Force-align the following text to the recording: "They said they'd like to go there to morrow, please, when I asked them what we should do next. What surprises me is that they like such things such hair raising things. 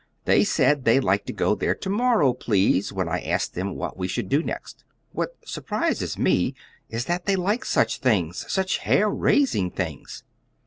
"They 0.25 0.43
said 0.43 0.83
they'd 0.83 1.03
like 1.03 1.25
to 1.27 1.31
go 1.31 1.53
there 1.53 1.75
to 1.75 1.87
morrow, 1.91 2.33
please, 2.33 2.91
when 2.91 3.07
I 3.07 3.21
asked 3.21 3.53
them 3.53 3.75
what 3.75 3.97
we 3.97 4.07
should 4.07 4.29
do 4.29 4.41
next. 4.41 4.83
What 5.11 5.37
surprises 5.45 6.17
me 6.17 6.55
is 6.89 7.05
that 7.05 7.27
they 7.27 7.35
like 7.35 7.63
such 7.63 7.99
things 7.99 8.43
such 8.51 8.79
hair 8.79 9.07
raising 9.11 9.69
things. 9.69 10.23